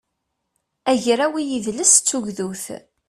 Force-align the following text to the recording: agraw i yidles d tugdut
agraw 0.91 1.33
i 1.37 1.43
yidles 1.49 1.93
d 1.97 2.03
tugdut 2.07 2.65